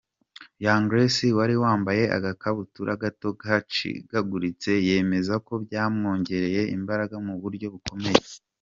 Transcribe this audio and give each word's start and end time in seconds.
Young 0.65 0.83
Grace 0.91 1.27
wari 1.37 1.55
wambaye 1.63 2.03
agakabutura 2.17 2.91
gato 3.03 3.29
gacikaguritse 3.41 4.71
yemeza 4.87 5.33
ko 5.45 5.53
byamwongereye 5.63 6.61
imbaraga 6.77 7.15
mu 7.27 7.35
buryo 7.43 7.67
bukomeye. 7.75 8.21